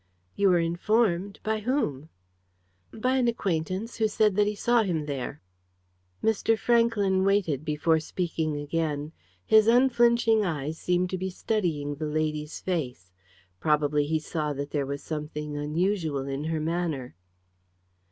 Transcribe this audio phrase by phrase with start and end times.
[0.35, 1.39] "You were informed?
[1.43, 2.09] By whom?"
[2.91, 5.43] "By an acquaintance, who said that he saw him there."
[6.23, 6.57] Mr.
[6.57, 9.11] Franklyn waited before speaking again.
[9.45, 13.11] His unflinching eyes seemed to be studying the lady's face.
[13.59, 17.15] Probably he saw that there was something unusual in her manner.